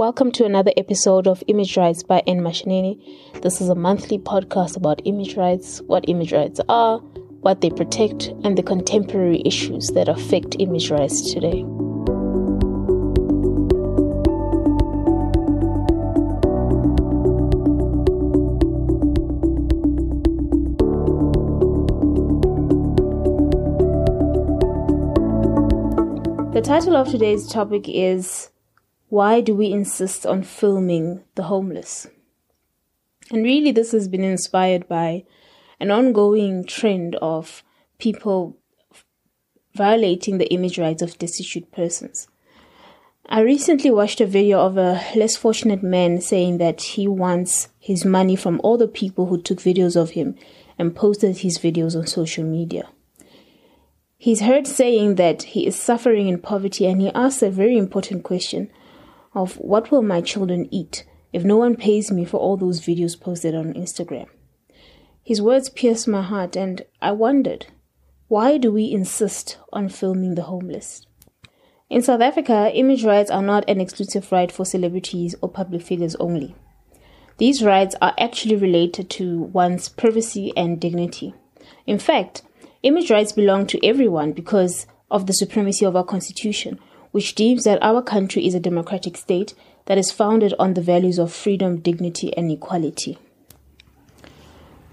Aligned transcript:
Welcome 0.00 0.32
to 0.32 0.46
another 0.46 0.72
episode 0.78 1.28
of 1.28 1.44
Image 1.46 1.76
Rights 1.76 2.02
by 2.02 2.22
N. 2.26 2.40
Mashinini. 2.40 2.98
This 3.42 3.60
is 3.60 3.68
a 3.68 3.74
monthly 3.74 4.18
podcast 4.18 4.74
about 4.74 5.02
image 5.04 5.36
rights, 5.36 5.82
what 5.82 6.08
image 6.08 6.32
rights 6.32 6.58
are, 6.70 7.00
what 7.42 7.60
they 7.60 7.68
protect, 7.68 8.28
and 8.42 8.56
the 8.56 8.62
contemporary 8.62 9.42
issues 9.44 9.88
that 9.88 10.08
affect 10.08 10.56
image 10.58 10.90
rights 10.90 11.34
today. 11.34 11.64
The 26.54 26.62
title 26.64 26.96
of 26.96 27.10
today's 27.10 27.46
topic 27.46 27.86
is 27.86 28.48
Why 29.10 29.40
Do 29.40 29.56
We 29.56 29.72
Insist 29.72 30.24
on 30.24 30.44
Filming 30.44 31.24
the 31.34 31.42
Homeless? 31.42 32.06
And 33.32 33.42
really, 33.42 33.72
this 33.72 33.90
has 33.90 34.06
been 34.06 34.22
inspired 34.22 34.86
by 34.86 35.24
an 35.80 35.90
ongoing 35.90 36.64
trend 36.64 37.16
of 37.16 37.64
people 37.98 38.56
violating 39.74 40.38
the 40.38 40.48
image 40.52 40.78
rights 40.78 41.02
of 41.02 41.18
destitute 41.18 41.72
persons. 41.72 42.28
I 43.26 43.40
recently 43.40 43.90
watched 43.90 44.20
a 44.20 44.26
video 44.26 44.60
of 44.60 44.76
a 44.76 45.02
less 45.16 45.34
fortunate 45.36 45.82
man 45.82 46.20
saying 46.20 46.58
that 46.58 46.80
he 46.80 47.08
wants 47.08 47.66
his 47.80 48.04
money 48.04 48.36
from 48.36 48.60
all 48.62 48.78
the 48.78 48.86
people 48.86 49.26
who 49.26 49.42
took 49.42 49.58
videos 49.58 50.00
of 50.00 50.10
him 50.10 50.36
and 50.78 50.94
posted 50.94 51.38
his 51.38 51.58
videos 51.58 51.96
on 51.96 52.06
social 52.06 52.44
media. 52.44 52.88
He's 54.16 54.42
heard 54.42 54.68
saying 54.68 55.16
that 55.16 55.42
he 55.42 55.66
is 55.66 55.74
suffering 55.74 56.28
in 56.28 56.38
poverty 56.38 56.86
and 56.86 57.00
he 57.00 57.10
asks 57.10 57.42
a 57.42 57.50
very 57.50 57.76
important 57.76 58.22
question 58.22 58.70
of 59.34 59.54
what 59.56 59.90
will 59.90 60.02
my 60.02 60.20
children 60.20 60.68
eat 60.70 61.04
if 61.32 61.44
no 61.44 61.56
one 61.56 61.76
pays 61.76 62.10
me 62.10 62.24
for 62.24 62.38
all 62.38 62.56
those 62.56 62.80
videos 62.80 63.18
posted 63.18 63.54
on 63.54 63.74
Instagram. 63.74 64.26
His 65.22 65.40
words 65.40 65.68
pierced 65.68 66.08
my 66.08 66.22
heart 66.22 66.56
and 66.56 66.82
I 67.00 67.12
wondered, 67.12 67.66
why 68.28 68.58
do 68.58 68.72
we 68.72 68.90
insist 68.90 69.58
on 69.72 69.88
filming 69.88 70.34
the 70.34 70.42
homeless? 70.42 71.06
In 71.88 72.02
South 72.02 72.20
Africa, 72.20 72.70
image 72.74 73.04
rights 73.04 73.30
are 73.30 73.42
not 73.42 73.68
an 73.68 73.80
exclusive 73.80 74.30
right 74.32 74.50
for 74.50 74.64
celebrities 74.64 75.34
or 75.42 75.48
public 75.48 75.82
figures 75.82 76.14
only. 76.16 76.54
These 77.38 77.64
rights 77.64 77.94
are 78.00 78.14
actually 78.18 78.56
related 78.56 79.10
to 79.10 79.42
one's 79.42 79.88
privacy 79.88 80.52
and 80.56 80.80
dignity. 80.80 81.34
In 81.86 81.98
fact, 81.98 82.42
Image 82.82 83.10
rights 83.10 83.32
belong 83.32 83.66
to 83.66 83.86
everyone 83.86 84.32
because 84.32 84.86
of 85.10 85.26
the 85.26 85.34
supremacy 85.34 85.84
of 85.84 85.94
our 85.94 86.04
constitution, 86.04 86.78
which 87.12 87.34
deems 87.34 87.64
that 87.64 87.82
our 87.82 88.02
country 88.02 88.46
is 88.46 88.54
a 88.54 88.60
democratic 88.60 89.16
state 89.16 89.54
that 89.86 89.98
is 89.98 90.12
founded 90.12 90.54
on 90.58 90.74
the 90.74 90.80
values 90.80 91.18
of 91.18 91.32
freedom, 91.32 91.78
dignity, 91.78 92.36
and 92.36 92.50
equality. 92.50 93.18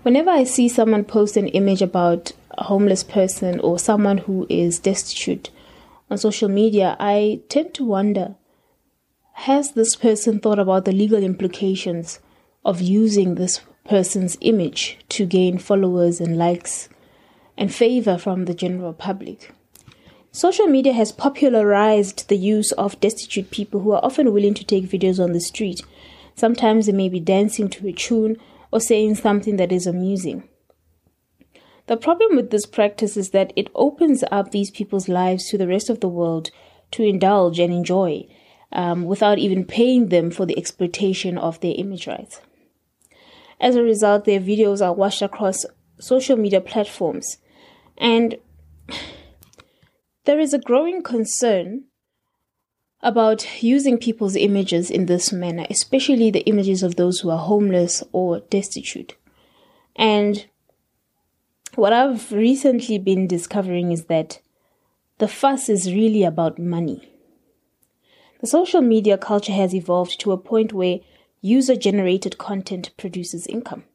Whenever 0.03 0.29
I 0.29 0.43
see 0.43 0.69
someone 0.69 1.03
post 1.03 1.37
an 1.37 1.47
image 1.49 1.81
about 1.81 2.31
a 2.51 2.63
homeless 2.63 3.03
person 3.03 3.59
or 3.59 3.77
someone 3.77 4.19
who 4.19 4.47
is 4.49 4.79
destitute 4.79 5.49
on 6.09 6.17
social 6.17 6.49
media, 6.49 6.95
I 6.99 7.41
tend 7.49 7.73
to 7.75 7.85
wonder 7.85 8.35
has 9.33 9.73
this 9.73 9.95
person 9.95 10.39
thought 10.39 10.57
about 10.57 10.85
the 10.85 10.91
legal 10.91 11.21
implications 11.21 12.19
of 12.65 12.81
using 12.81 13.35
this 13.35 13.61
person's 13.85 14.35
image 14.41 14.97
to 15.09 15.27
gain 15.27 15.59
followers 15.59 16.19
and 16.19 16.37
likes 16.37 16.89
and 17.55 17.73
favor 17.73 18.17
from 18.17 18.45
the 18.45 18.53
general 18.53 18.93
public. 18.93 19.53
Social 20.37 20.67
media 20.67 20.93
has 20.93 21.11
popularized 21.11 22.29
the 22.29 22.37
use 22.37 22.71
of 22.73 22.99
destitute 22.99 23.49
people 23.49 23.79
who 23.79 23.93
are 23.93 24.05
often 24.05 24.31
willing 24.31 24.53
to 24.53 24.63
take 24.63 24.83
videos 24.83 25.19
on 25.19 25.31
the 25.31 25.39
street. 25.39 25.81
Sometimes 26.35 26.85
they 26.85 26.91
may 26.91 27.09
be 27.09 27.19
dancing 27.19 27.69
to 27.69 27.87
a 27.87 27.91
tune 27.91 28.37
or 28.71 28.79
saying 28.79 29.15
something 29.15 29.55
that 29.55 29.71
is 29.71 29.87
amusing. 29.87 30.47
The 31.87 31.97
problem 31.97 32.35
with 32.35 32.51
this 32.51 32.67
practice 32.67 33.17
is 33.17 33.31
that 33.31 33.51
it 33.55 33.71
opens 33.73 34.23
up 34.31 34.51
these 34.51 34.69
people's 34.69 35.09
lives 35.09 35.49
to 35.49 35.57
the 35.57 35.67
rest 35.67 35.89
of 35.89 36.01
the 36.01 36.07
world 36.07 36.51
to 36.91 37.01
indulge 37.01 37.57
and 37.57 37.73
enjoy 37.73 38.27
um, 38.71 39.05
without 39.05 39.39
even 39.39 39.65
paying 39.65 40.09
them 40.09 40.29
for 40.29 40.45
the 40.45 40.55
exploitation 40.55 41.39
of 41.39 41.59
their 41.61 41.73
image 41.75 42.05
rights. 42.05 42.41
As 43.59 43.75
a 43.75 43.81
result, 43.81 44.25
their 44.25 44.39
videos 44.39 44.85
are 44.85 44.93
watched 44.93 45.23
across 45.23 45.65
social 45.99 46.37
media 46.37 46.61
platforms 46.61 47.39
and 47.97 48.37
there 50.27 50.39
is 50.41 50.53
a 50.53 50.59
growing 50.59 51.01
concern 51.01 51.85
about 53.01 53.63
using 53.63 53.97
people's 53.97 54.35
images 54.35 54.91
in 54.91 55.05
this 55.05 55.31
manner, 55.31 55.65
especially 55.69 56.29
the 56.29 56.45
images 56.45 56.83
of 56.83 56.97
those 56.97 57.19
who 57.19 57.29
are 57.29 57.37
homeless 57.37 58.03
or 58.11 58.41
destitute. 58.41 59.15
And 59.95 60.45
what 61.75 61.93
I've 61.93 62.29
recently 62.33 62.99
been 62.99 63.25
discovering 63.25 63.93
is 63.93 64.05
that 64.05 64.41
the 65.17 65.29
fuss 65.29 65.69
is 65.69 65.93
really 65.93 66.23
about 66.23 66.59
money. 66.59 67.09
The 68.41 68.47
social 68.47 68.81
media 68.81 69.17
culture 69.17 69.53
has 69.53 69.73
evolved 69.73 70.19
to 70.19 70.33
a 70.33 70.37
point 70.37 70.73
where 70.73 70.99
user 71.39 71.77
generated 71.77 72.37
content 72.37 72.91
produces 72.97 73.47
income 73.47 73.85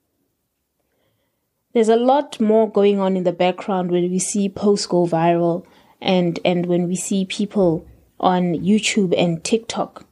there's 1.72 1.88
a 1.88 1.96
lot 1.96 2.40
more 2.40 2.70
going 2.70 3.00
on 3.00 3.16
in 3.16 3.24
the 3.24 3.32
background 3.32 3.90
when 3.90 4.10
we 4.10 4.18
see 4.18 4.48
posts 4.48 4.86
go 4.86 5.06
viral 5.06 5.64
and 6.02 6.38
and 6.44 6.66
when 6.66 6.86
we 6.86 6.96
see 6.96 7.24
people 7.24 7.86
on 8.20 8.54
YouTube 8.54 9.14
and 9.16 9.42
TikTok 9.42 10.06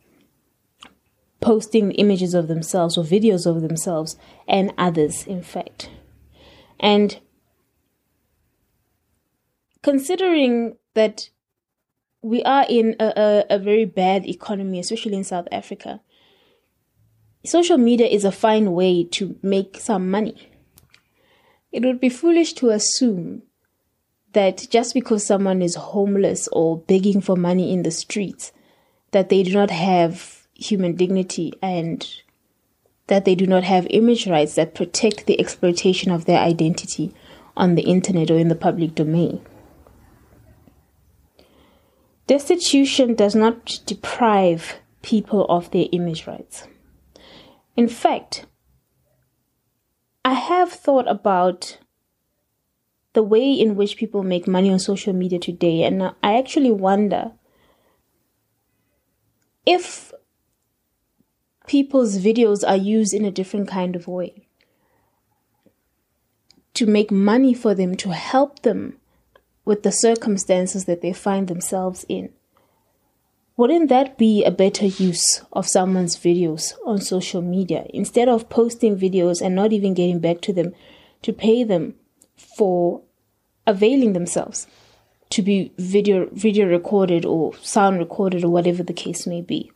posting 1.40 1.92
images 1.92 2.34
of 2.34 2.48
themselves 2.48 2.96
or 2.96 3.04
videos 3.04 3.46
of 3.46 3.62
themselves 3.62 4.16
and 4.48 4.72
others 4.78 5.26
in 5.26 5.42
fact. 5.42 5.90
And 6.78 7.18
considering 9.82 10.76
that 10.94 11.30
we 12.22 12.42
are 12.42 12.66
in 12.68 12.96
a, 13.00 13.12
a, 13.16 13.56
a 13.56 13.58
very 13.58 13.86
bad 13.86 14.26
economy 14.26 14.78
especially 14.78 15.14
in 15.14 15.24
south 15.24 15.48
africa 15.50 16.02
social 17.44 17.78
media 17.78 18.06
is 18.06 18.24
a 18.24 18.32
fine 18.32 18.72
way 18.72 19.04
to 19.04 19.36
make 19.42 19.78
some 19.78 20.10
money. 20.10 20.50
It 21.72 21.84
would 21.84 22.00
be 22.00 22.08
foolish 22.08 22.52
to 22.54 22.70
assume 22.70 23.42
that 24.32 24.66
just 24.70 24.94
because 24.94 25.24
someone 25.24 25.62
is 25.62 25.74
homeless 25.74 26.48
or 26.52 26.78
begging 26.78 27.20
for 27.20 27.36
money 27.36 27.72
in 27.72 27.82
the 27.82 27.91
streets, 27.91 28.52
that 29.10 29.28
they 29.28 29.42
do 29.42 29.52
not 29.52 29.70
have 29.70 30.46
human 30.54 30.94
dignity 30.94 31.52
and 31.62 32.06
that 33.08 33.24
they 33.24 33.34
do 33.34 33.46
not 33.46 33.64
have 33.64 33.86
image 33.90 34.26
rights 34.28 34.54
that 34.54 34.74
protect 34.74 35.26
the 35.26 35.40
exploitation 35.40 36.12
of 36.12 36.26
their 36.26 36.38
identity 36.38 37.12
on 37.56 37.74
the 37.74 37.82
internet 37.82 38.30
or 38.30 38.38
in 38.38 38.48
the 38.48 38.54
public 38.54 38.94
domain. 38.94 39.44
Destitution 42.28 43.14
does 43.14 43.34
not 43.34 43.80
deprive 43.86 44.76
people 45.02 45.44
of 45.46 45.70
their 45.72 45.86
image 45.90 46.28
rights. 46.28 46.69
In 47.76 47.88
fact, 47.88 48.46
I 50.24 50.34
have 50.34 50.70
thought 50.70 51.08
about 51.08 51.78
the 53.12 53.22
way 53.22 53.53
in 53.53 53.75
which 53.75 53.97
people 53.97 54.22
make 54.22 54.47
money 54.47 54.71
on 54.71 54.78
social 54.78 55.12
media 55.12 55.38
today, 55.38 55.82
and 55.82 56.03
I 56.03 56.38
actually 56.38 56.71
wonder 56.71 57.32
if 59.66 60.12
people's 61.66 62.19
videos 62.19 62.66
are 62.66 62.76
used 62.76 63.15
in 63.15 63.25
a 63.25 63.31
different 63.31 63.69
kind 63.69 63.94
of 63.94 64.09
way 64.09 64.47
to 66.75 66.87
make 66.87 67.10
money 67.10 67.53
for 67.53 67.75
them, 67.75 67.94
to 67.97 68.10
help 68.12 68.62
them 68.62 68.97
with 69.65 69.82
the 69.82 69.91
circumstances 69.91 70.87
that 70.87 71.03
they 71.03 71.12
find 71.12 71.49
themselves 71.49 72.04
in. 72.09 72.32
Wouldn't 73.56 73.91
that 73.91 74.16
be 74.16 74.43
a 74.43 74.50
better 74.50 74.87
use 74.87 75.43
of 75.53 75.69
someone's 75.69 76.16
videos 76.16 76.73
on 76.87 77.00
social 77.00 77.43
media? 77.43 77.84
Instead 77.90 78.29
of 78.29 78.49
posting 78.49 78.96
videos 78.96 79.43
and 79.43 79.55
not 79.55 79.73
even 79.73 79.93
getting 79.93 80.19
back 80.19 80.40
to 80.43 80.52
them 80.52 80.73
to 81.23 81.32
pay 81.32 81.62
them 81.62 81.94
for 82.37 83.02
availing 83.66 84.12
themselves 84.12 84.66
to 85.30 85.42
be 85.42 85.72
video 85.78 86.28
video 86.32 86.66
recorded 86.66 87.24
or 87.24 87.54
sound 87.58 87.98
recorded 87.98 88.44
or 88.44 88.50
whatever 88.50 88.82
the 88.82 88.92
case 88.92 89.26
may 89.26 89.40
be. 89.40 89.70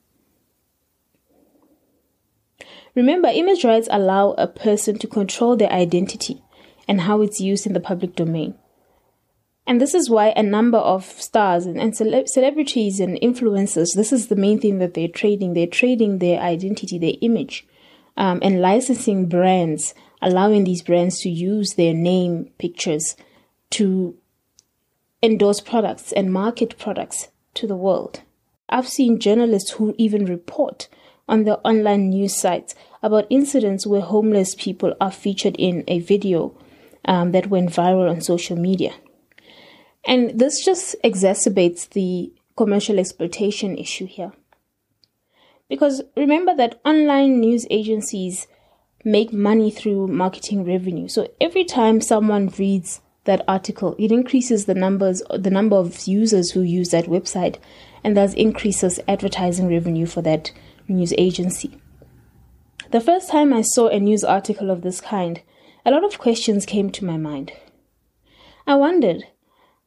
Remember, 2.94 3.28
image 3.28 3.64
rights 3.64 3.88
allow 3.90 4.32
a 4.32 4.46
person 4.46 4.98
to 4.98 5.06
control 5.06 5.56
their 5.56 5.72
identity 5.72 6.42
and 6.86 7.02
how 7.02 7.22
it's 7.22 7.40
used 7.40 7.66
in 7.66 7.72
the 7.72 7.80
public 7.80 8.14
domain. 8.14 8.54
And 9.66 9.80
this 9.80 9.94
is 9.94 10.10
why 10.10 10.28
a 10.36 10.42
number 10.42 10.78
of 10.78 11.04
stars 11.04 11.64
and, 11.66 11.80
and 11.80 11.96
cele- 11.96 12.26
celebrities 12.26 13.00
and 13.00 13.18
influencers, 13.20 13.94
this 13.94 14.12
is 14.12 14.28
the 14.28 14.36
main 14.36 14.60
thing 14.60 14.78
that 14.78 14.94
they're 14.94 15.08
trading. 15.08 15.54
They're 15.54 15.66
trading 15.66 16.18
their 16.18 16.38
identity, 16.38 16.98
their 16.98 17.14
image, 17.22 17.66
um, 18.16 18.40
and 18.42 18.60
licensing 18.60 19.26
brands, 19.26 19.94
allowing 20.20 20.64
these 20.64 20.82
brands 20.82 21.20
to 21.20 21.30
use 21.30 21.74
their 21.74 21.94
name, 21.94 22.50
pictures 22.58 23.16
to 23.74 24.16
endorse 25.22 25.60
products 25.60 26.12
and 26.12 26.32
market 26.32 26.78
products 26.78 27.28
to 27.54 27.66
the 27.66 27.76
world. 27.76 28.22
I've 28.68 28.88
seen 28.88 29.18
journalists 29.18 29.72
who 29.72 29.94
even 29.98 30.26
report 30.26 30.88
on 31.28 31.44
the 31.44 31.58
online 31.60 32.10
news 32.10 32.34
sites 32.34 32.74
about 33.02 33.26
incidents 33.30 33.86
where 33.86 34.00
homeless 34.00 34.54
people 34.54 34.94
are 35.00 35.10
featured 35.10 35.56
in 35.58 35.84
a 35.88 36.00
video 36.00 36.56
um, 37.04 37.32
that 37.32 37.48
went 37.48 37.70
viral 37.70 38.10
on 38.10 38.20
social 38.20 38.56
media. 38.56 38.94
And 40.06 40.38
this 40.38 40.64
just 40.64 40.96
exacerbates 41.02 41.88
the 41.88 42.32
commercial 42.56 42.98
exploitation 42.98 43.76
issue 43.78 44.06
here. 44.06 44.32
Because 45.68 46.02
remember 46.16 46.54
that 46.54 46.80
online 46.84 47.40
news 47.40 47.66
agencies 47.70 48.46
make 49.04 49.32
money 49.32 49.70
through 49.70 50.08
marketing 50.08 50.64
revenue. 50.64 51.08
So 51.08 51.30
every 51.40 51.64
time 51.64 52.00
someone 52.00 52.52
reads 52.58 53.00
that 53.24 53.44
article, 53.48 53.94
it 53.98 54.12
increases 54.12 54.66
the 54.66 54.74
numbers 54.74 55.22
the 55.30 55.50
number 55.50 55.76
of 55.76 56.06
users 56.06 56.50
who 56.50 56.60
use 56.62 56.90
that 56.90 57.06
website 57.06 57.56
and 58.02 58.16
thus 58.16 58.34
increases 58.34 59.00
advertising 59.08 59.68
revenue 59.68 60.06
for 60.06 60.22
that 60.22 60.52
news 60.88 61.14
agency. 61.16 61.80
The 62.90 63.00
first 63.00 63.30
time 63.30 63.52
I 63.52 63.62
saw 63.62 63.88
a 63.88 63.98
news 63.98 64.24
article 64.24 64.70
of 64.70 64.82
this 64.82 65.00
kind, 65.00 65.40
a 65.84 65.90
lot 65.90 66.04
of 66.04 66.18
questions 66.18 66.66
came 66.66 66.90
to 66.90 67.04
my 67.04 67.16
mind. 67.16 67.52
I 68.66 68.76
wondered, 68.76 69.24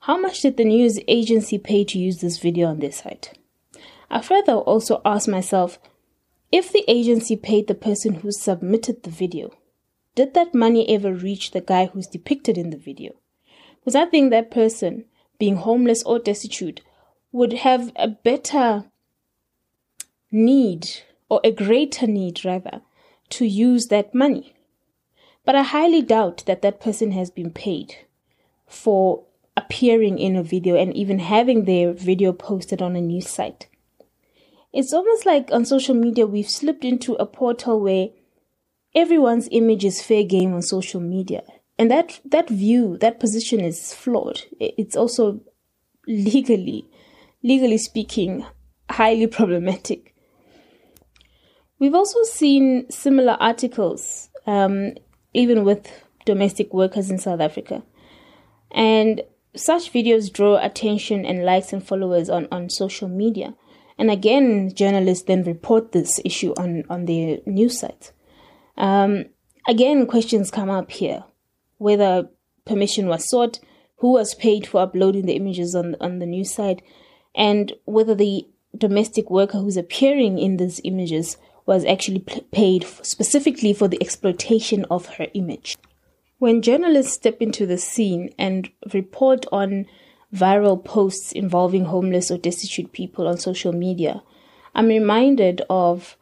how 0.01 0.19
much 0.19 0.41
did 0.41 0.57
the 0.57 0.65
news 0.65 0.99
agency 1.07 1.57
pay 1.57 1.83
to 1.85 1.99
use 1.99 2.19
this 2.19 2.37
video 2.37 2.67
on 2.67 2.79
their 2.79 2.91
site? 2.91 3.37
I 4.09 4.21
further 4.21 4.53
also 4.53 5.01
asked 5.05 5.27
myself, 5.27 5.79
if 6.51 6.71
the 6.71 6.85
agency 6.87 7.35
paid 7.35 7.67
the 7.67 7.75
person 7.75 8.15
who 8.15 8.31
submitted 8.31 9.03
the 9.03 9.09
video, 9.09 9.51
did 10.15 10.33
that 10.33 10.55
money 10.55 10.87
ever 10.89 11.13
reach 11.13 11.51
the 11.51 11.61
guy 11.61 11.87
who's 11.87 12.07
depicted 12.07 12.57
in 12.57 12.69
the 12.69 12.77
video? 12.77 13.13
Because 13.87 13.95
I 13.95 14.03
think 14.03 14.31
that 14.31 14.51
person, 14.51 15.05
being 15.39 15.55
homeless 15.55 16.03
or 16.03 16.19
destitute, 16.19 16.81
would 17.31 17.53
have 17.53 17.93
a 17.95 18.09
better 18.09 18.83
need, 20.29 20.89
or 21.29 21.39
a 21.41 21.53
greater 21.53 22.05
need 22.05 22.43
rather, 22.43 22.81
to 23.29 23.45
use 23.45 23.85
that 23.85 24.13
money. 24.13 24.53
But 25.45 25.55
I 25.55 25.63
highly 25.63 26.01
doubt 26.01 26.43
that 26.47 26.61
that 26.63 26.81
person 26.81 27.11
has 27.11 27.31
been 27.31 27.49
paid 27.49 27.95
for 28.65 29.23
appearing 29.55 30.19
in 30.19 30.35
a 30.35 30.43
video 30.43 30.75
and 30.75 30.93
even 30.93 31.19
having 31.19 31.63
their 31.63 31.93
video 31.93 32.33
posted 32.33 32.81
on 32.81 32.97
a 32.97 33.01
news 33.01 33.29
site. 33.29 33.67
It's 34.73 34.91
almost 34.91 35.25
like 35.25 35.49
on 35.53 35.63
social 35.63 35.95
media 35.95 36.27
we've 36.27 36.49
slipped 36.49 36.83
into 36.83 37.13
a 37.13 37.25
portal 37.25 37.79
where 37.79 38.09
everyone's 38.93 39.47
image 39.49 39.85
is 39.85 40.01
fair 40.01 40.23
game 40.23 40.53
on 40.53 40.61
social 40.61 40.99
media. 40.99 41.43
And 41.79 41.91
that 41.91 42.19
that 42.25 42.49
view, 42.49 42.97
that 42.97 43.19
position 43.19 43.59
is 43.59 43.93
flawed. 43.93 44.41
It's 44.59 44.95
also 44.95 45.41
legally 46.07 46.89
legally 47.43 47.77
speaking 47.77 48.45
highly 48.89 49.27
problematic. 49.39 50.13
We've 51.79 51.93
also 51.93 52.23
seen 52.23 52.89
similar 52.89 53.37
articles, 53.39 54.29
um, 54.47 54.93
even 55.33 55.63
with 55.63 55.91
domestic 56.25 56.73
workers 56.73 57.11
in 57.11 57.19
South 57.19 57.39
Africa. 57.39 57.83
And 58.71 59.21
such 59.55 59.93
videos 59.93 60.33
draw 60.33 60.57
attention 60.63 61.25
and 61.25 61.45
likes 61.45 61.73
and 61.73 61.85
followers 61.85 62.29
on, 62.29 62.47
on 62.51 62.69
social 62.69 63.07
media. 63.07 63.55
And 63.99 64.09
again, 64.09 64.73
journalists 64.73 65.25
then 65.25 65.43
report 65.43 65.91
this 65.91 66.19
issue 66.25 66.53
on, 66.57 66.83
on 66.89 67.05
their 67.05 67.39
news 67.45 67.79
sites. 67.79 68.11
Um, 68.75 69.25
again, 69.67 70.07
questions 70.07 70.49
come 70.51 70.69
up 70.69 70.91
here 70.91 71.23
whether 71.77 72.29
permission 72.65 73.07
was 73.07 73.29
sought, 73.29 73.59
who 73.97 74.11
was 74.13 74.35
paid 74.35 74.67
for 74.67 74.81
uploading 74.81 75.25
the 75.25 75.35
images 75.35 75.73
on, 75.75 75.95
on 75.99 76.19
the 76.19 76.25
news 76.25 76.53
site, 76.53 76.81
and 77.35 77.73
whether 77.85 78.15
the 78.15 78.47
domestic 78.77 79.29
worker 79.29 79.59
who's 79.59 79.77
appearing 79.77 80.37
in 80.37 80.57
these 80.57 80.81
images 80.83 81.37
was 81.65 81.83
actually 81.85 82.19
paid 82.51 82.85
specifically 83.01 83.73
for 83.73 83.87
the 83.87 84.01
exploitation 84.01 84.85
of 84.85 85.05
her 85.17 85.27
image. 85.33 85.77
When 86.39 86.61
journalists 86.61 87.13
step 87.13 87.41
into 87.41 87.65
the 87.65 87.77
scene 87.77 88.29
and 88.37 88.69
report 88.93 89.45
on 89.51 89.85
viral 90.33 90.83
posts 90.83 91.31
involving 91.31 91.85
homeless 91.85 92.29
or 92.29 92.37
destitute 92.37 92.91
people 92.91 93.27
on 93.27 93.37
social 93.37 93.73
media, 93.73 94.21
I'm 94.75 94.87
reminded 94.87 95.63
of 95.69 96.15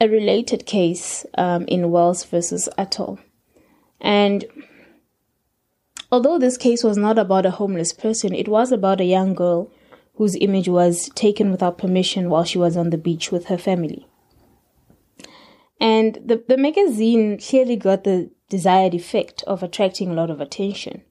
a 0.00 0.08
related 0.08 0.66
case 0.66 1.24
um, 1.38 1.64
in 1.66 1.90
Wells 1.90 2.24
versus 2.24 2.68
Atoll. 2.76 3.20
And 4.04 4.44
although 6.12 6.38
this 6.38 6.58
case 6.58 6.84
was 6.84 6.98
not 6.98 7.18
about 7.18 7.46
a 7.46 7.50
homeless 7.50 7.94
person, 7.94 8.34
it 8.34 8.48
was 8.48 8.70
about 8.70 9.00
a 9.00 9.04
young 9.04 9.32
girl 9.34 9.72
whose 10.16 10.36
image 10.36 10.68
was 10.68 11.08
taken 11.14 11.50
without 11.50 11.78
permission 11.78 12.28
while 12.28 12.44
she 12.44 12.58
was 12.58 12.76
on 12.76 12.90
the 12.90 12.98
beach 12.98 13.32
with 13.32 13.46
her 13.46 13.56
family. 13.56 14.06
And 15.80 16.18
the, 16.24 16.44
the 16.46 16.58
magazine 16.58 17.38
clearly 17.38 17.76
got 17.76 18.04
the 18.04 18.30
desired 18.50 18.92
effect 18.94 19.42
of 19.46 19.62
attracting 19.62 20.10
a 20.10 20.14
lot 20.14 20.30
of 20.30 20.40
attention. 20.40 21.02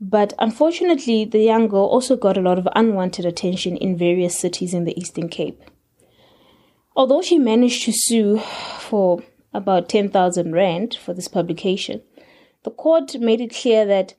But 0.00 0.32
unfortunately, 0.40 1.24
the 1.24 1.38
young 1.38 1.68
girl 1.68 1.84
also 1.84 2.16
got 2.16 2.36
a 2.36 2.42
lot 2.42 2.58
of 2.58 2.66
unwanted 2.74 3.24
attention 3.24 3.76
in 3.76 3.96
various 3.96 4.36
cities 4.36 4.74
in 4.74 4.84
the 4.84 4.98
Eastern 4.98 5.28
Cape. 5.28 5.62
Although 6.96 7.22
she 7.22 7.38
managed 7.38 7.84
to 7.84 7.92
sue 7.92 8.38
for 8.38 9.22
about 9.52 9.88
10,000 9.88 10.52
Rand 10.52 10.94
for 10.94 11.14
this 11.14 11.28
publication, 11.28 12.02
the 12.62 12.70
court 12.70 13.18
made 13.18 13.40
it 13.40 13.54
clear 13.54 13.84
that 13.86 14.14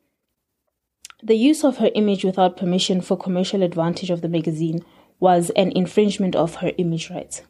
the 1.24 1.36
use 1.36 1.64
of 1.64 1.78
her 1.78 1.92
image 1.94 2.24
without 2.24 2.58
permission 2.58 3.02
for 3.02 3.16
commercial 3.16 3.62
advantage 3.62 4.10
of 4.10 4.22
the 4.22 4.30
magazine 4.30 4.84
was 5.20 5.52
an 5.52 5.72
infringement 5.74 6.36
of 6.36 6.56
her 6.56 6.72
image 6.78 7.10
rights. 7.10 7.44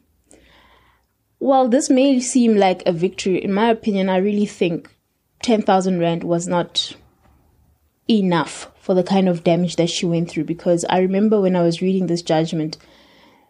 While 1.38 1.68
this 1.68 1.90
may 1.90 2.20
seem 2.20 2.56
like 2.56 2.82
a 2.86 2.92
victory, 2.92 3.42
in 3.42 3.52
my 3.52 3.70
opinion, 3.70 4.08
I 4.08 4.18
really 4.18 4.46
think 4.46 4.94
10,000 5.42 5.98
Rand 5.98 6.22
was 6.22 6.46
not 6.46 6.94
enough 8.08 8.70
for 8.78 8.94
the 8.94 9.02
kind 9.02 9.28
of 9.28 9.42
damage 9.42 9.76
that 9.76 9.90
she 9.90 10.06
went 10.06 10.30
through 10.30 10.44
because 10.44 10.84
I 10.88 10.98
remember 10.98 11.40
when 11.40 11.56
I 11.56 11.62
was 11.62 11.82
reading 11.82 12.06
this 12.06 12.22
judgment, 12.22 12.76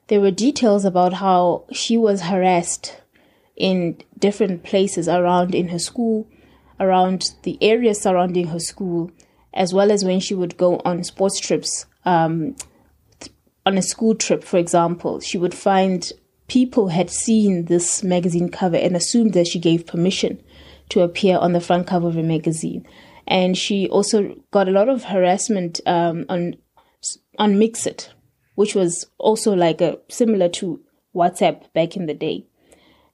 there 0.06 0.20
were 0.20 0.30
details 0.30 0.84
about 0.84 1.14
how 1.14 1.64
she 1.72 1.96
was 1.96 2.22
harassed 2.22 3.01
in 3.56 3.98
different 4.18 4.62
places 4.62 5.08
around 5.08 5.54
in 5.54 5.68
her 5.68 5.78
school, 5.78 6.28
around 6.80 7.30
the 7.42 7.58
area 7.60 7.94
surrounding 7.94 8.48
her 8.48 8.58
school, 8.58 9.10
as 9.54 9.74
well 9.74 9.92
as 9.92 10.04
when 10.04 10.20
she 10.20 10.34
would 10.34 10.56
go 10.56 10.80
on 10.84 11.04
sports 11.04 11.38
trips. 11.38 11.86
Um, 12.04 12.56
on 13.64 13.78
a 13.78 13.82
school 13.82 14.16
trip, 14.16 14.42
for 14.42 14.56
example, 14.56 15.20
she 15.20 15.38
would 15.38 15.54
find 15.54 16.10
people 16.48 16.88
had 16.88 17.08
seen 17.08 17.66
this 17.66 18.02
magazine 18.02 18.48
cover 18.48 18.76
and 18.76 18.96
assumed 18.96 19.34
that 19.34 19.46
she 19.46 19.60
gave 19.60 19.86
permission 19.86 20.42
to 20.88 21.02
appear 21.02 21.38
on 21.38 21.52
the 21.52 21.60
front 21.60 21.86
cover 21.86 22.08
of 22.08 22.16
a 22.16 22.22
magazine 22.22 22.84
and 23.26 23.56
she 23.56 23.88
also 23.88 24.34
got 24.50 24.68
a 24.68 24.72
lot 24.72 24.88
of 24.88 25.04
harassment 25.04 25.80
um, 25.86 26.26
on 26.28 26.54
on 27.38 27.54
Mxit, 27.54 28.08
which 28.54 28.74
was 28.74 29.06
also 29.18 29.54
like 29.54 29.80
a 29.80 29.98
similar 30.08 30.48
to 30.50 30.80
WhatsApp 31.14 31.72
back 31.72 31.96
in 31.96 32.06
the 32.06 32.14
day, 32.14 32.46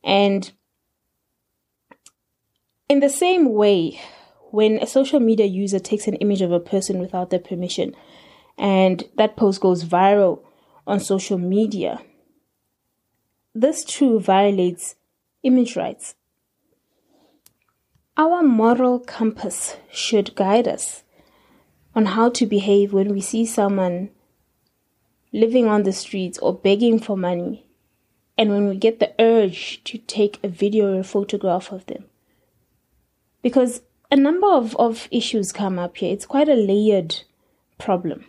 and 0.05 0.51
in 2.89 3.01
the 3.01 3.11
same 3.11 3.53
way, 3.53 4.01
when 4.51 4.79
a 4.79 4.87
social 4.87 5.21
media 5.21 5.47
user 5.47 5.79
takes 5.79 6.07
an 6.07 6.15
image 6.17 6.41
of 6.41 6.53
a 6.53 6.61
person 6.61 6.99
without 6.99 7.31
their 7.31 7.39
permission, 7.39 7.95
and 8.57 9.05
that 9.17 9.37
post 9.37 9.61
goes 9.61 9.85
viral 9.85 10.41
on 10.87 10.99
social 10.99 11.39
media, 11.39 12.01
this 13.55 13.85
too 13.85 14.21
violates 14.21 14.97
image 15.43 15.77
rights. 15.77 16.15
Our 18.17 18.43
moral 18.43 18.99
compass 18.99 19.77
should 19.93 20.35
guide 20.35 20.67
us 20.67 21.05
on 21.95 22.07
how 22.07 22.31
to 22.31 22.47
behave 22.47 22.93
when 22.93 23.13
we 23.13 23.21
see 23.21 23.45
someone 23.45 24.11
living 25.33 25.67
on 25.67 25.83
the 25.83 25.93
streets 25.93 26.39
or 26.39 26.55
begging 26.55 26.99
for 26.99 27.17
money, 27.17 27.68
and 28.39 28.51
when 28.51 28.69
we 28.69 28.77
get 28.77 29.01
the 29.01 29.13
urge 29.19 29.83
to 29.83 29.99
take 29.99 30.39
a 30.43 30.49
video 30.49 30.95
or 30.95 31.01
a 31.01 31.05
photograph 31.05 31.73
of 31.73 31.85
them. 31.87 32.05
Because 33.43 33.83
a 34.11 34.17
number 34.17 34.47
of, 34.47 34.77
of 34.77 35.09
issues 35.11 35.53
come 35.53 35.79
up 35.79 35.97
here. 35.97 36.13
It's 36.13 36.25
quite 36.25 36.49
a 36.49 36.55
layered 36.55 37.23
problem. 37.77 38.25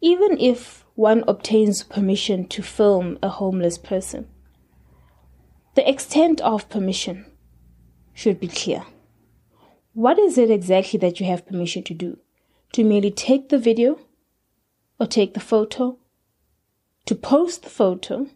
Even 0.00 0.38
if 0.38 0.84
one 0.96 1.24
obtains 1.28 1.84
permission 1.84 2.46
to 2.48 2.62
film 2.62 3.18
a 3.22 3.28
homeless 3.28 3.78
person, 3.78 4.26
the 5.74 5.88
extent 5.88 6.40
of 6.40 6.68
permission 6.68 7.26
should 8.12 8.38
be 8.38 8.48
clear. 8.48 8.84
What 9.94 10.18
is 10.18 10.36
it 10.36 10.50
exactly 10.50 10.98
that 10.98 11.20
you 11.20 11.26
have 11.26 11.46
permission 11.46 11.82
to 11.84 11.94
do? 11.94 12.18
To 12.72 12.84
merely 12.84 13.10
take 13.10 13.48
the 13.48 13.58
video 13.58 14.00
or 14.98 15.06
take 15.06 15.34
the 15.34 15.40
photo? 15.40 15.98
To 17.06 17.14
post 17.14 17.62
the 17.62 17.70
photo? 17.70 18.28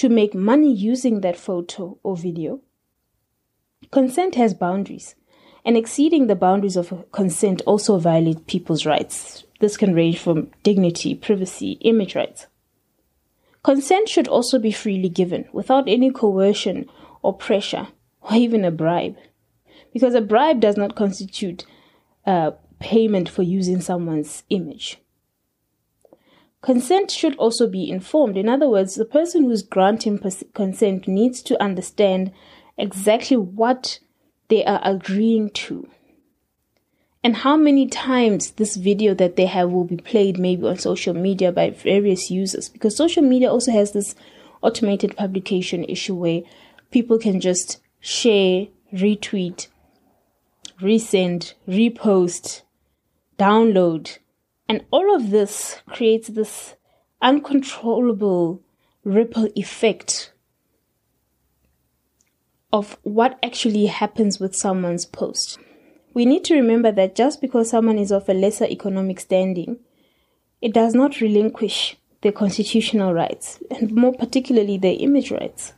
To 0.00 0.08
make 0.08 0.34
money 0.34 0.72
using 0.72 1.20
that 1.20 1.36
photo 1.36 1.98
or 2.02 2.16
video? 2.16 2.60
Consent 3.90 4.34
has 4.34 4.54
boundaries, 4.54 5.14
and 5.62 5.76
exceeding 5.76 6.26
the 6.26 6.34
boundaries 6.34 6.76
of 6.76 7.04
consent 7.12 7.60
also 7.66 7.98
violates 7.98 8.40
people's 8.46 8.86
rights. 8.86 9.44
This 9.58 9.76
can 9.76 9.92
range 9.92 10.18
from 10.18 10.50
dignity, 10.62 11.14
privacy, 11.14 11.72
image 11.82 12.14
rights. 12.14 12.46
Consent 13.62 14.08
should 14.08 14.26
also 14.26 14.58
be 14.58 14.72
freely 14.72 15.10
given 15.10 15.46
without 15.52 15.86
any 15.86 16.10
coercion 16.10 16.88
or 17.20 17.34
pressure 17.34 17.88
or 18.22 18.36
even 18.36 18.64
a 18.64 18.70
bribe. 18.70 19.18
Because 19.92 20.14
a 20.14 20.22
bribe 20.22 20.60
does 20.60 20.78
not 20.78 20.96
constitute 20.96 21.66
uh, 22.24 22.52
payment 22.78 23.28
for 23.28 23.42
using 23.42 23.82
someone's 23.82 24.44
image. 24.48 24.96
Consent 26.62 27.10
should 27.10 27.36
also 27.36 27.66
be 27.66 27.88
informed. 27.88 28.36
In 28.36 28.48
other 28.48 28.68
words, 28.68 28.94
the 28.94 29.04
person 29.04 29.44
who's 29.44 29.62
granting 29.62 30.18
consent 30.52 31.08
needs 31.08 31.42
to 31.42 31.62
understand 31.62 32.32
exactly 32.76 33.36
what 33.36 33.98
they 34.48 34.64
are 34.64 34.80
agreeing 34.84 35.50
to 35.50 35.88
and 37.22 37.36
how 37.36 37.56
many 37.56 37.86
times 37.86 38.52
this 38.52 38.76
video 38.76 39.14
that 39.14 39.36
they 39.36 39.46
have 39.46 39.70
will 39.70 39.84
be 39.84 39.96
played 39.96 40.38
maybe 40.38 40.66
on 40.66 40.78
social 40.78 41.14
media 41.14 41.52
by 41.52 41.70
various 41.70 42.30
users 42.30 42.68
because 42.68 42.96
social 42.96 43.22
media 43.22 43.50
also 43.50 43.72
has 43.72 43.92
this 43.92 44.14
automated 44.62 45.16
publication 45.16 45.84
issue 45.84 46.14
where 46.14 46.42
people 46.90 47.18
can 47.18 47.40
just 47.40 47.80
share 48.00 48.66
retweet 48.92 49.68
resend 50.80 51.54
repost 51.68 52.62
download 53.38 54.18
and 54.70 54.84
all 54.90 55.14
of 55.14 55.30
this 55.30 55.82
creates 55.88 56.28
this 56.28 56.76
uncontrollable 57.20 58.62
ripple 59.04 59.48
effect 59.56 60.32
of 62.72 62.96
what 63.02 63.38
actually 63.42 63.86
happens 63.86 64.38
with 64.38 64.54
someone's 64.54 65.04
post 65.04 65.58
we 66.12 66.24
need 66.24 66.44
to 66.44 66.54
remember 66.54 66.90
that 66.92 67.14
just 67.14 67.40
because 67.40 67.70
someone 67.70 67.98
is 67.98 68.10
of 68.10 68.28
a 68.28 68.34
lesser 68.34 68.64
economic 68.64 69.20
standing, 69.20 69.78
it 70.60 70.74
does 70.74 70.94
not 70.94 71.20
relinquish 71.20 71.96
their 72.22 72.32
constitutional 72.32 73.14
rights, 73.14 73.62
and 73.70 73.92
more 73.92 74.12
particularly 74.12 74.76
their 74.76 74.96
image 74.98 75.30
rights. 75.30 75.72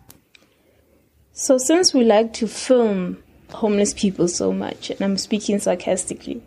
So, 1.32 1.58
since 1.58 1.94
we 1.94 2.04
like 2.04 2.32
to 2.34 2.48
film 2.48 3.22
homeless 3.50 3.94
people 3.94 4.26
so 4.26 4.52
much, 4.52 4.90
and 4.90 5.00
I'm 5.02 5.18
speaking 5.18 5.58
sarcastically, 5.58 6.42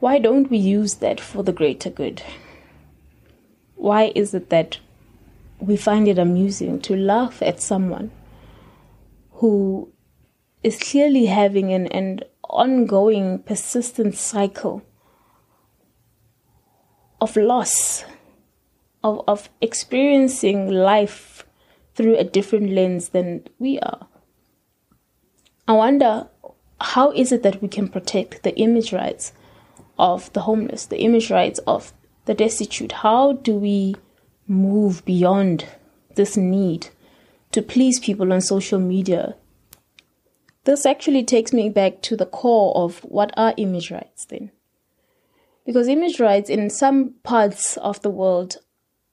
why 0.00 0.18
don't 0.18 0.50
we 0.50 0.58
use 0.58 0.94
that 0.96 1.20
for 1.20 1.42
the 1.42 1.52
greater 1.52 1.90
good? 1.90 2.22
Why 3.74 4.12
is 4.14 4.34
it 4.34 4.50
that 4.50 4.78
we 5.58 5.76
find 5.76 6.06
it 6.06 6.18
amusing 6.18 6.80
to 6.82 6.96
laugh 6.96 7.42
at 7.42 7.60
someone 7.60 8.10
who 9.32 9.92
is 10.62 10.78
clearly 10.78 11.26
having 11.26 11.72
an, 11.72 11.86
an 11.88 12.20
ongoing, 12.44 13.40
persistent 13.40 14.14
cycle 14.14 14.82
of 17.20 17.36
loss, 17.36 18.04
of, 19.02 19.22
of 19.26 19.48
experiencing 19.60 20.70
life 20.70 21.44
through 21.94 22.16
a 22.16 22.24
different 22.24 22.70
lens 22.70 23.08
than 23.10 23.44
we 23.58 23.78
are. 23.80 24.06
I 25.66 25.72
wonder 25.72 26.28
how 26.80 27.10
is 27.10 27.32
it 27.32 27.42
that 27.42 27.60
we 27.60 27.68
can 27.68 27.88
protect 27.88 28.44
the 28.44 28.56
image 28.56 28.92
rights 28.92 29.32
of 29.98 30.32
the 30.32 30.40
homeless, 30.40 30.86
the 30.86 31.00
image 31.00 31.30
rights 31.30 31.58
of 31.66 31.92
the 32.26 32.34
destitute? 32.34 32.92
How 32.92 33.32
do 33.32 33.54
we 33.54 33.96
move 34.46 35.04
beyond 35.04 35.66
this 36.14 36.36
need 36.36 36.88
to 37.52 37.62
please 37.62 38.00
people 38.00 38.32
on 38.32 38.40
social 38.40 38.78
media 38.78 39.34
this 40.68 40.84
actually 40.84 41.24
takes 41.24 41.54
me 41.54 41.70
back 41.70 42.02
to 42.02 42.14
the 42.14 42.26
core 42.26 42.76
of 42.76 42.98
what 42.98 43.32
are 43.38 43.54
image 43.56 43.90
rights 43.90 44.26
then. 44.26 44.50
Because 45.64 45.88
image 45.88 46.20
rights 46.20 46.50
in 46.50 46.68
some 46.68 47.14
parts 47.22 47.78
of 47.78 48.02
the 48.02 48.10
world 48.10 48.58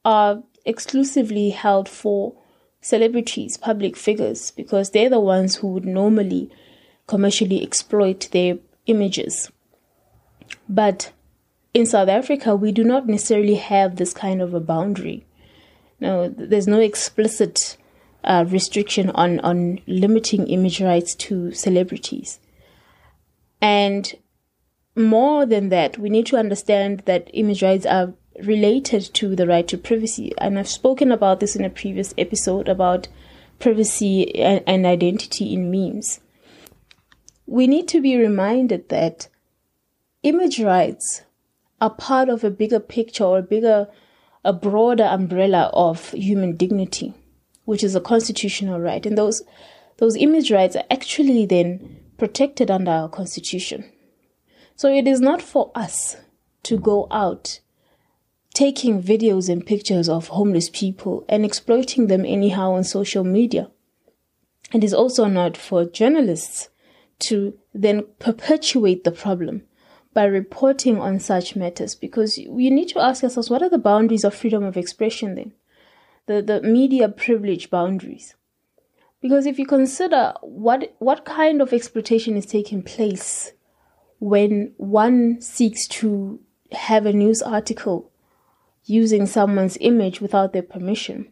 are 0.04 0.44
exclusively 0.66 1.52
held 1.52 1.88
for 1.88 2.34
celebrities, 2.82 3.56
public 3.56 3.96
figures, 3.96 4.52
because 4.52 4.90
they're 4.90 5.10
the 5.10 5.22
ones 5.22 5.56
who 5.56 5.70
would 5.70 5.86
normally 5.86 6.52
commercially 7.08 7.64
exploit 7.64 8.28
their 8.34 8.58
images. 8.88 9.50
But 10.68 11.12
in 11.74 11.86
South 11.86 12.10
Africa, 12.10 12.56
we 12.56 12.72
do 12.72 12.84
not 12.84 13.08
necessarily 13.08 13.56
have 13.56 13.96
this 13.96 14.14
kind 14.14 14.42
of 14.42 14.54
a 14.54 14.60
boundary. 14.60 15.26
No, 16.00 16.28
there's 16.30 16.68
no 16.68 16.80
explicit 16.80 17.78
uh, 18.24 18.46
restriction 18.48 19.10
on 19.12 19.40
on 19.42 19.80
limiting 19.88 20.48
image 20.48 20.82
rights 20.82 21.16
to 21.16 21.52
celebrities. 21.52 22.40
And 23.62 24.14
more 24.96 25.46
than 25.46 25.70
that, 25.70 25.98
we 25.98 26.10
need 26.10 26.26
to 26.28 26.38
understand 26.38 27.02
that 27.06 27.30
image 27.34 27.62
rights 27.62 27.86
are 27.86 28.14
related 28.44 29.14
to 29.14 29.36
the 29.36 29.48
right 29.48 29.68
to 29.68 29.78
privacy. 29.78 30.34
And 30.38 30.58
I've 30.58 30.68
spoken 30.68 31.12
about 31.12 31.40
this 31.40 31.56
in 31.56 31.64
a 31.64 31.70
previous 31.70 32.14
episode 32.18 32.68
about 32.68 33.08
privacy 33.60 34.36
and, 34.36 34.64
and 34.68 34.86
identity 34.86 35.54
in 35.54 35.72
memes. 35.72 36.20
We 37.46 37.68
need 37.68 37.88
to 37.90 38.02
be 38.02 38.18
reminded 38.18 38.90
that 38.90 39.28
image 40.26 40.60
rights 40.60 41.24
are 41.80 41.90
part 41.90 42.30
of 42.30 42.44
a 42.44 42.50
bigger 42.50 42.80
picture 42.80 43.24
or 43.24 43.40
a 43.40 43.44
bigger, 43.44 43.88
a 44.44 44.54
broader 44.54 45.04
umbrella 45.04 45.70
of 45.74 46.12
human 46.12 46.56
dignity 46.56 47.14
which 47.66 47.84
is 47.84 47.96
a 47.96 48.02
constitutional 48.02 48.80
right. 48.80 49.06
And 49.06 49.18
those 49.18 49.44
those 49.98 50.16
image 50.16 50.52
rights 50.52 50.76
are 50.76 50.86
actually 50.90 51.46
then 51.46 52.00
protected 52.18 52.72
under 52.72 52.92
our 52.92 53.10
constitution. 53.10 53.92
So 54.76 54.94
it 54.94 55.08
is 55.08 55.22
not 55.22 55.42
for 55.42 55.72
us 55.76 56.18
to 56.64 56.78
go 56.78 57.08
out 57.12 57.60
taking 58.54 59.02
videos 59.02 59.50
and 59.50 59.66
pictures 59.66 60.08
of 60.08 60.30
homeless 60.30 60.70
people 60.70 61.26
and 61.28 61.44
exploiting 61.44 62.08
them 62.08 62.26
anyhow 62.26 62.74
on 62.74 62.84
social 62.84 63.24
media. 63.24 63.70
It 64.74 64.84
is 64.84 64.94
also 64.94 65.26
not 65.26 65.58
for 65.58 65.86
journalists 65.86 66.70
to 67.20 67.58
then 67.74 68.04
perpetuate 68.20 69.04
the 69.04 69.12
problem 69.12 69.64
by 70.16 70.26
reporting 70.26 71.00
on 71.00 71.20
such 71.20 71.56
matters 71.56 71.94
because 71.94 72.40
we 72.50 72.72
need 72.72 72.88
to 72.88 73.00
ask 73.00 73.24
ourselves 73.24 73.52
what 73.52 73.62
are 73.62 73.70
the 73.70 73.78
boundaries 73.78 74.24
of 74.24 74.34
freedom 74.34 74.64
of 74.64 74.76
expression 74.76 75.36
then? 75.36 75.54
the, 76.26 76.42
the 76.42 76.62
media 76.62 77.10
privilege 77.10 77.70
boundaries. 77.70 78.36
Because 79.22 79.46
if 79.46 79.58
you 79.58 79.66
consider 79.66 80.34
what 80.42 80.96
what 81.00 81.26
kind 81.26 81.62
of 81.62 81.74
exploitation 81.74 82.38
is 82.38 82.46
taking 82.46 82.84
place 82.84 83.54
when 84.20 84.74
one 84.78 85.42
seeks 85.42 85.88
to 85.88 86.40
have 86.72 87.06
a 87.06 87.14
news 87.14 87.42
article 87.42 88.12
using 88.84 89.26
someone's 89.26 89.78
image 89.82 90.22
without 90.22 90.54
their 90.54 90.62
permission, 90.62 91.32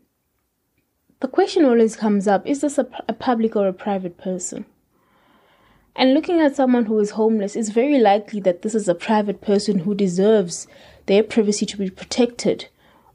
the 1.20 1.28
question 1.28 1.66
always 1.66 1.96
comes 1.96 2.28
up 2.28 2.46
is 2.48 2.62
this 2.62 2.78
a, 2.78 2.88
a 3.08 3.14
public 3.14 3.56
or 3.56 3.68
a 3.68 3.74
private 3.74 4.18
person? 4.18 4.66
And 5.96 6.14
looking 6.14 6.40
at 6.40 6.56
someone 6.56 6.86
who 6.86 7.00
is 7.00 7.12
homeless, 7.12 7.56
it's 7.56 7.70
very 7.70 8.00
likely 8.00 8.40
that 8.42 8.64
this 8.64 8.74
is 8.74 8.88
a 8.88 8.96
private 8.96 9.42
person 9.42 9.80
who 9.80 9.94
deserves 9.94 10.68
their 11.06 11.24
privacy 11.24 11.66
to 11.68 11.78
be 11.78 11.90
protected 11.90 12.68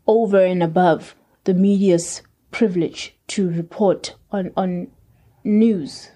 over 0.07 0.45
and 0.45 0.63
above 0.63 1.17
the 1.45 1.55
media's 1.55 2.23
privilege 2.51 3.17
to 3.29 3.51
report 3.51 4.15
on, 4.31 4.53
on 4.57 4.89
news. 5.45 6.11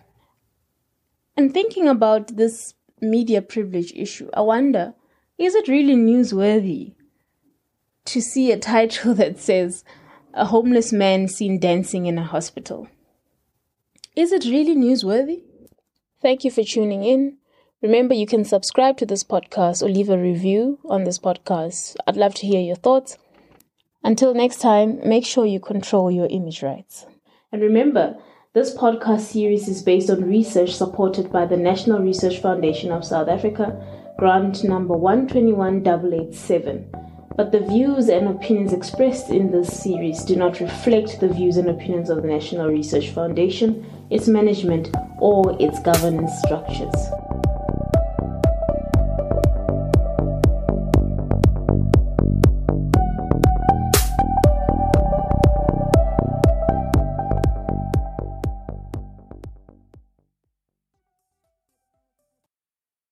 And 1.37 1.53
thinking 1.53 1.89
about 1.89 2.37
this 2.37 2.75
media 3.01 3.43
privilege 3.43 3.93
issue, 3.95 4.31
I 4.33 4.43
wonder 4.43 4.95
is 5.39 5.55
it 5.55 5.67
really 5.67 5.97
newsworthy 5.97 6.95
to 8.05 8.21
see 8.21 8.53
a 8.53 8.59
title 8.59 9.15
that 9.23 9.39
says, 9.39 9.85
A 10.35 10.47
homeless 10.47 10.93
man 10.93 11.27
seen 11.27 11.59
dancing 11.59 12.07
in 12.07 12.19
a 12.19 12.25
hospital? 12.25 12.89
Is 14.15 14.31
it 14.31 14.45
really 14.45 14.77
newsworthy? 14.77 15.43
Thank 16.23 16.45
you 16.45 16.53
for 16.53 16.63
tuning 16.63 17.03
in. 17.03 17.39
Remember, 17.83 18.15
you 18.15 18.27
can 18.29 18.45
subscribe 18.45 18.97
to 18.99 19.07
this 19.07 19.25
podcast 19.25 19.83
or 19.83 19.89
leave 19.89 20.09
a 20.09 20.17
review 20.17 20.79
on 20.85 21.03
this 21.03 21.19
podcast. 21.19 21.97
I'd 22.07 22.15
love 22.15 22.33
to 22.37 22.47
hear 22.47 22.61
your 22.61 22.77
thoughts. 22.77 23.19
Until 24.05 24.33
next 24.33 24.61
time, 24.61 25.01
make 25.05 25.27
sure 25.27 25.47
you 25.47 25.59
control 25.59 26.13
your 26.13 26.29
image 26.31 26.63
rights. 26.63 27.07
And 27.51 27.61
remember, 27.61 28.17
this 28.55 28.73
podcast 28.73 29.23
series 29.23 29.67
is 29.67 29.83
based 29.83 30.11
on 30.11 30.29
research 30.29 30.73
supported 30.73 31.33
by 31.33 31.45
the 31.45 31.57
National 31.57 31.99
Research 31.99 32.39
Foundation 32.39 32.93
of 32.93 33.05
South 33.05 33.27
Africa, 33.27 33.85
grant 34.17 34.63
number 34.63 34.95
121887. 34.95 36.89
But 37.37 37.51
the 37.51 37.61
views 37.61 38.09
and 38.09 38.29
opinions 38.29 38.73
expressed 38.73 39.31
in 39.31 39.51
this 39.51 39.83
series 39.83 40.23
do 40.23 40.37
not 40.37 40.61
reflect 40.61 41.19
the 41.19 41.29
views 41.29 41.57
and 41.57 41.69
opinions 41.69 42.11
of 42.11 42.23
the 42.23 42.29
National 42.29 42.69
Research 42.69 43.09
Foundation, 43.09 43.85
its 44.13 44.29
management, 44.29 44.95
or 45.19 45.57
its 45.59 45.81
governance 45.81 46.31
structures. 46.45 47.32